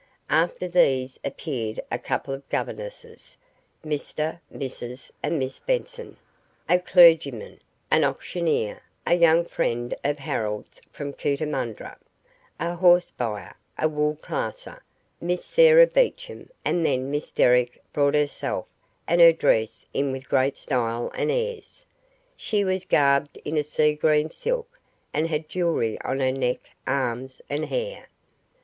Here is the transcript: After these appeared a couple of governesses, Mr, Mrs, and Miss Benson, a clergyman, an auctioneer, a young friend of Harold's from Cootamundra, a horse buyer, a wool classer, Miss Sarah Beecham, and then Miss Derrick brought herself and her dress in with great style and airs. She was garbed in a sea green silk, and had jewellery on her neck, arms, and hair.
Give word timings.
After 0.31 0.67
these 0.67 1.19
appeared 1.23 1.79
a 1.91 1.99
couple 1.99 2.33
of 2.33 2.49
governesses, 2.49 3.37
Mr, 3.85 4.39
Mrs, 4.51 5.11
and 5.21 5.37
Miss 5.37 5.59
Benson, 5.59 6.17
a 6.67 6.79
clergyman, 6.79 7.59
an 7.91 8.03
auctioneer, 8.03 8.81
a 9.05 9.13
young 9.13 9.45
friend 9.45 9.93
of 10.03 10.17
Harold's 10.17 10.81
from 10.91 11.13
Cootamundra, 11.13 11.97
a 12.59 12.73
horse 12.73 13.11
buyer, 13.11 13.53
a 13.77 13.87
wool 13.87 14.15
classer, 14.19 14.79
Miss 15.21 15.45
Sarah 15.45 15.85
Beecham, 15.85 16.49
and 16.65 16.83
then 16.83 17.11
Miss 17.11 17.31
Derrick 17.31 17.79
brought 17.93 18.15
herself 18.15 18.65
and 19.07 19.21
her 19.21 19.31
dress 19.31 19.85
in 19.93 20.11
with 20.11 20.27
great 20.27 20.57
style 20.57 21.11
and 21.13 21.29
airs. 21.29 21.85
She 22.35 22.63
was 22.63 22.85
garbed 22.85 23.37
in 23.45 23.55
a 23.55 23.61
sea 23.63 23.93
green 23.93 24.31
silk, 24.31 24.79
and 25.13 25.27
had 25.29 25.47
jewellery 25.47 26.01
on 26.01 26.19
her 26.21 26.31
neck, 26.31 26.61
arms, 26.87 27.39
and 27.51 27.65
hair. 27.65 28.07